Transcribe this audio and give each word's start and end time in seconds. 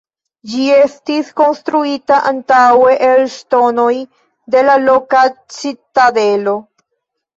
Ĝi 0.51 0.63
estis 0.75 1.27
konstruita 1.41 2.17
antaŭe 2.31 2.95
el 3.09 3.21
ŝtonoj 3.35 3.93
de 4.57 4.65
la 4.71 4.79
loka 4.89 5.23
citadelo. 5.61 6.57